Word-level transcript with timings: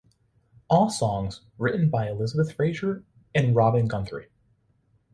All 0.67 0.89
songs 0.89 1.41
written 1.59 1.91
by 1.91 2.09
Elizabeth 2.09 2.53
Fraser 2.55 3.03
and 3.35 3.53
Robin 3.55 3.87
Guthrie. 3.87 4.29